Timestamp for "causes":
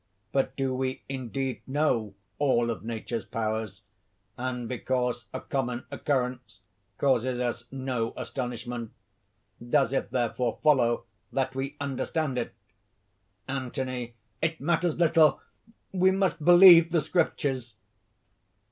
6.97-7.39